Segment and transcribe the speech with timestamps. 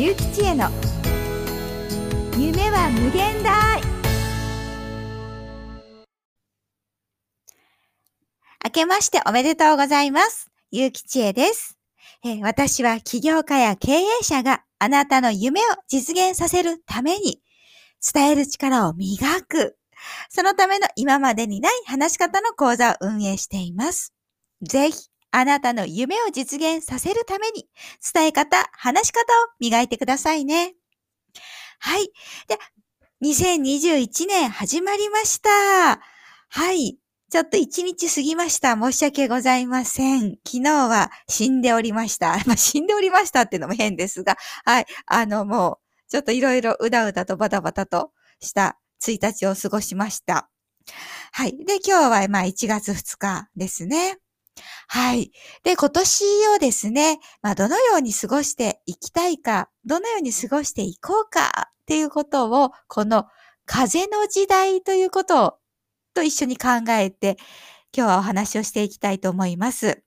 [0.00, 0.70] ゆうきちへの
[2.38, 3.82] 夢は無限大
[8.64, 10.50] 明けましておめでとうございます。
[10.70, 11.76] ゆうきちえです、
[12.24, 17.42] え、私は起業家や経営者があなたの夢を実現させるために
[18.14, 19.76] 伝える力を磨く。
[20.30, 24.14] そのための今までにない話し方の講座を運営しています。
[24.62, 27.68] ぜひあなたの夢を実現させるために、
[28.12, 30.74] 伝え方、話し方を磨いてくださいね。
[31.78, 32.10] はい。
[32.48, 32.58] で、
[33.22, 35.50] 2021年始まりました。
[36.48, 36.98] はい。
[37.30, 38.74] ちょっと一日過ぎました。
[38.74, 40.38] 申し訳ございません。
[40.44, 42.38] 昨日は死んでおりました。
[42.44, 44.86] まあ、死んでおりましたっていうのも変ですが、はい。
[45.06, 50.50] あの、もう、ちょっといろいろうだうだとバタバタとした1日を過ごしました。
[51.32, 51.56] はい。
[51.64, 54.18] で、今日はまあ1月2日ですね。
[54.88, 55.32] はい。
[55.62, 56.24] で、今年
[56.56, 63.26] をですね、まあ、どのように過ごしていきたいか、どのように過ごしていこうかっていうことを、この
[63.66, 65.54] 風の時代ということを、
[66.14, 67.36] と一緒に考えて、
[67.96, 70.02] 今日はお話をしていきたいと思います。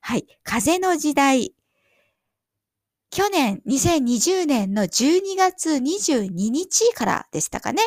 [0.00, 0.26] はい。
[0.42, 1.54] 風の時代。
[3.10, 7.82] 去年、2020年の12月22日からでしたかね。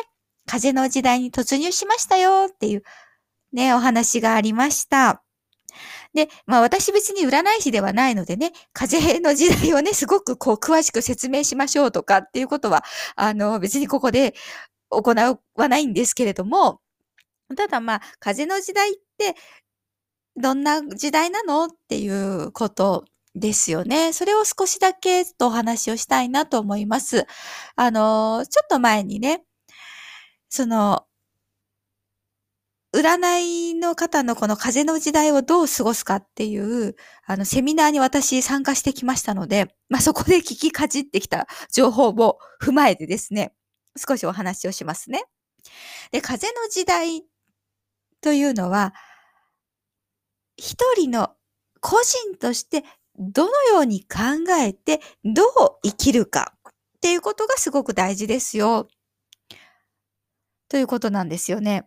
[0.46, 2.82] 風の時代に突入しましたよっていう
[3.52, 5.22] ね、お話がありました。
[6.14, 12.84] で、まあ私別に占い師ではないのでね、風の時代をね、すごくこう詳しく説明しましょうとかっていうことは、
[13.16, 14.34] あの別にここで
[14.90, 16.80] 行わないんですけれども、
[17.56, 19.36] ただまあ風の時代って
[20.36, 24.12] どんな時代なのっていうことですよね。
[24.12, 27.26] それを少しだけとお話をしたいなと思います。
[27.76, 29.44] あの、ちょっと前にね、
[30.48, 31.06] その、
[32.94, 36.94] 占いの方のこの風の時代をどう過ごすかっていう、
[37.26, 43.54] あの、セミナーに私参加してきましたので、まあ、そこで聞きかじってきた情報を踏まえてですね、
[43.96, 45.24] 少しお話をしますね。
[46.10, 47.24] で、風の時代
[48.20, 48.92] というのは、
[50.56, 51.30] 一人の
[51.80, 52.84] 個人として
[53.18, 55.46] どのように考えてどう
[55.82, 58.86] 生きるかっていうことがすごく大事ですよ。
[60.68, 61.86] ということなんですよね。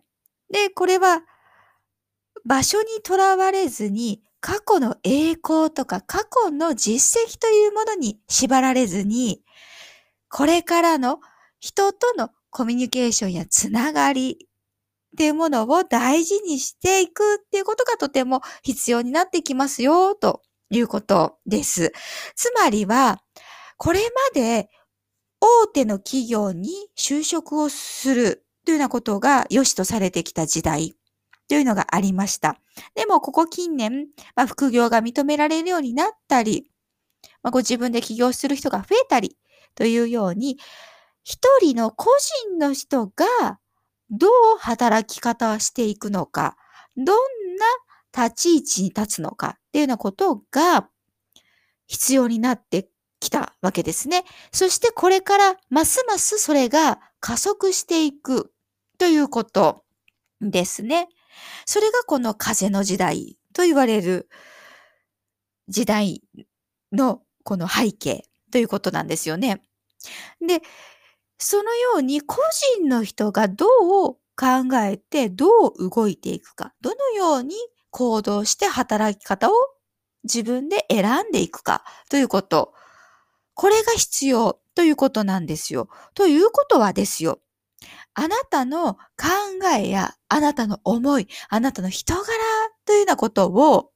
[0.50, 1.22] で、これは
[2.44, 9.42] 場所にとらわれずに過去の栄光とか過去の実績というものに縛られずに、
[10.28, 11.18] これからの
[11.58, 14.48] 人とのコミュニケーションやつながり
[15.16, 21.92] っていうものを大事にしていくっていうことがとても必要になってきますよ、ということです。
[22.34, 23.18] つまりは、
[23.78, 24.68] これまで
[25.40, 30.96] 大手の企業に就職をするというようなことが良しとされてきた時代
[31.48, 32.58] というのがありました。
[32.96, 36.68] でも、ここ近年、まあ、副業が認められるようになったり、
[37.44, 39.36] まあ、ご自分で起業する人が増えたり
[39.76, 40.58] というように、
[41.22, 42.10] 一人の個
[42.48, 43.60] 人の人が
[44.10, 46.56] どう働き方をしていくのか、
[46.96, 47.06] どん
[48.16, 50.88] な立ち位置に立つのかっていうようなことが
[51.86, 52.88] 必要になって
[53.20, 54.24] きたわけですね。
[54.52, 58.52] そしてこれからますますそれが加速していく
[58.98, 59.84] ということ
[60.40, 61.08] ですね。
[61.64, 64.28] それがこの風の時代と言われる
[65.68, 66.22] 時代
[66.92, 69.62] のこの背景ということなんですよね。
[70.46, 70.62] で、
[71.38, 72.38] そのように個
[72.76, 77.54] 人の人がどう考えてどう動いていくか、どのように
[77.90, 79.54] 行動して働き方を
[80.24, 82.74] 自分で選んでいくかということ。
[83.54, 85.88] これが必要ということなんですよ。
[86.14, 87.40] ということはですよ。
[88.14, 88.98] あなたの考
[89.76, 92.24] えやあなたの思い、あなたの人柄
[92.84, 93.90] というようなことを、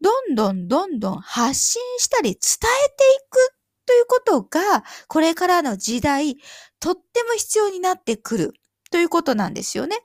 [0.00, 3.54] どんどんどんどん発信したり伝えていく
[3.86, 6.36] ということが、これからの時代、
[6.80, 8.54] とっても必要になってくる
[8.90, 9.98] ということなんですよね。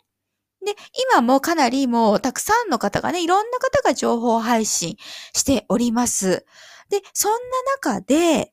[0.65, 0.75] で、
[1.11, 4.97] 今もかなりもうたくさんの方がね、いろんな方が情報配信
[5.33, 6.45] しております。
[6.89, 7.37] で、そんな
[7.75, 8.51] 中で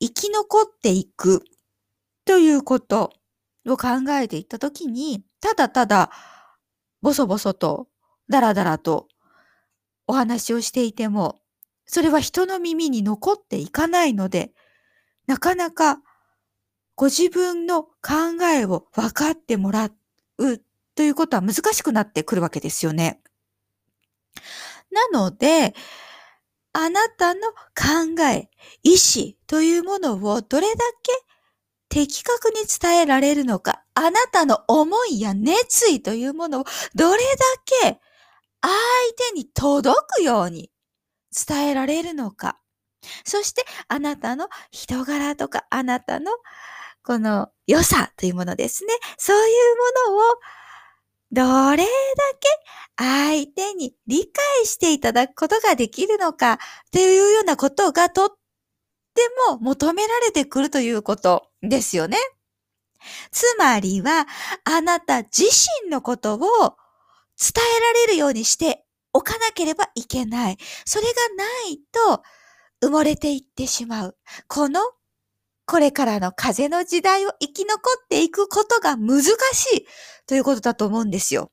[0.00, 1.44] 生き残っていく
[2.26, 3.12] ということ
[3.66, 6.10] を考えていったときに、ただただ、
[7.00, 7.88] ぼそぼそと、
[8.28, 9.08] だらだらと
[10.08, 11.40] お話をしていても、
[11.86, 14.52] それは人の耳に残っていかないので、
[15.28, 16.00] なかなか
[16.96, 19.86] ご自分の考えを分かってもら
[20.38, 20.58] う
[20.96, 23.20] ということは難しくなってくるわけですよね。
[24.90, 25.74] なので、
[26.72, 28.50] あなたの考え、
[28.82, 31.25] 意志というものをどれだけ
[31.96, 36.64] 的確に伝えられるのか、あなたの思いや熱意というものを
[36.94, 38.00] どれだけ
[38.60, 38.72] 相
[39.32, 40.70] 手に届くように
[41.48, 42.58] 伝えられるのか。
[43.24, 46.32] そしてあなたの人柄とかあなたの
[47.02, 48.92] この良さというものですね。
[49.16, 50.34] そういうものを
[51.32, 51.88] どれだ
[52.38, 52.48] け
[52.98, 56.58] 相手に理解していただくことができるのか
[56.92, 58.28] というようなことがとっ
[59.14, 62.18] ても求められてくるということですよね。
[63.30, 64.26] つまりは、
[64.64, 65.44] あなた自
[65.84, 70.58] 身のことを伝えられるようにしておかなければいけない。
[70.84, 72.22] それがないと
[72.86, 74.16] 埋もれていってしまう。
[74.48, 74.80] この
[75.66, 79.26] これからの風の時代を生き残っていくことが難し
[79.76, 79.86] い
[80.26, 81.50] ということだと思うんですよ。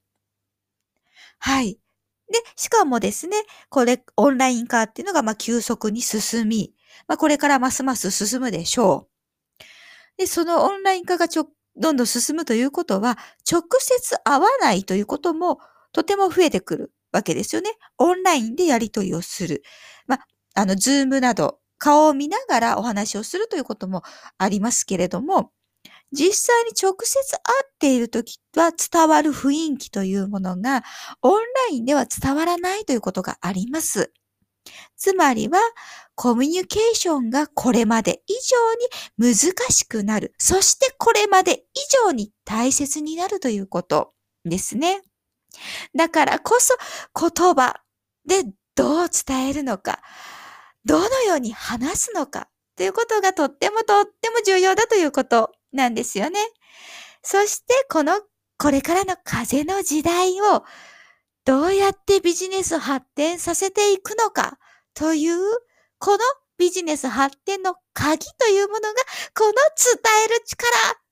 [1.39, 1.79] はい。
[2.31, 3.37] で、しかもですね、
[3.69, 6.73] これ、オンライン化っていうのが、まあ急速に進み、
[7.07, 9.12] まあ、これからますます進むでしょう。
[10.17, 13.17] で、そのオンライン化がちょ、どんどん進むということは、
[13.51, 15.59] 直接会わないということも
[15.91, 17.71] とても増えてくるわけですよね。
[17.97, 19.63] オンラインでやり取りをする。
[20.07, 24.03] まあ、あの、ズームなど、顔を見ながらお話をするということも
[24.37, 25.51] ありますけれども、
[26.13, 30.83] 実際に直接会っているときは伝わる雰囲気というものが、
[31.21, 34.13] オンラインでは伝わらないということがあります。
[34.95, 35.59] つまりは、
[36.15, 38.33] コミュニケーションがこれまで以
[39.17, 40.33] 上に難しくなる。
[40.37, 44.13] そしてこれまで以上に大切になるということ
[44.45, 45.01] ですね。
[45.95, 46.75] だからこそ
[47.19, 47.81] 言葉
[48.27, 48.43] で
[48.75, 50.01] どう伝えるのか、
[50.85, 56.39] どのように話すのかということがとってもとっても重要だということなんですよね。
[57.23, 58.21] そしてこの
[58.57, 60.63] これからの風の時代を
[61.45, 64.57] どうやってビジネス発展させていくのか？
[64.93, 65.39] という、
[65.99, 66.19] この
[66.57, 68.89] ビジネス発展の鍵というものが、
[69.35, 70.71] この伝える力、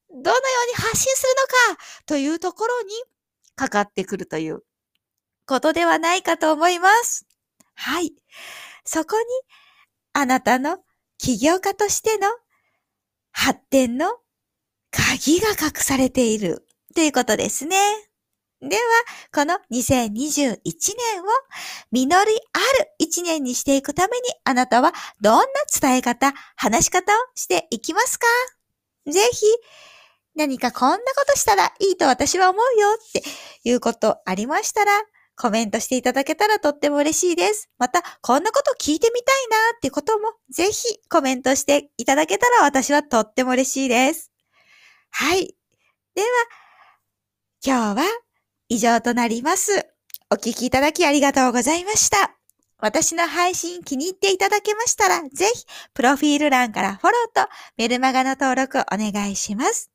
[0.09, 0.33] どのよ
[0.67, 1.29] うに発信する
[1.69, 1.83] のか？
[2.05, 2.89] というところに
[3.55, 4.63] かかってくるという
[5.45, 7.25] ことではないかと思います。
[7.75, 8.13] はい。
[8.85, 9.25] そこに、
[10.13, 10.79] あなたの
[11.17, 12.27] 起業家としての
[13.31, 14.11] 発展の
[14.91, 17.77] 鍵が隠されているということですね。
[18.61, 18.81] では、
[19.33, 21.25] この2021年を
[21.91, 25.45] 実りある一年にしていくためにあなたはどんな
[25.81, 28.27] 伝え方、話し方をしていきますか？
[29.07, 29.45] ぜひ、
[30.35, 33.23] 何かこんなことしたらいいと私は思うよって
[33.63, 34.91] いうことありましたら、
[35.35, 37.67] コメントしていただけたらとっても嬉しいです。
[37.79, 44.31] また、こんなこと聞いてみたいなってことも、ぜひコメントしていただけたら私はとっても嬉しいです。
[45.09, 45.55] はい。
[46.13, 46.27] では、
[47.65, 48.30] 今日は
[48.71, 49.85] 以上となります。
[50.29, 52.37] お聴きいただきありがとうございました。
[52.77, 59.91] 私の配信気に入っていただけましたら、ぜひ、プロフィール欄からフォローとメルマガの登録お願いします。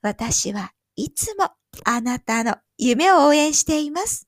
[0.00, 1.50] 私はいつも
[1.84, 4.26] あなたの夢を応援しています。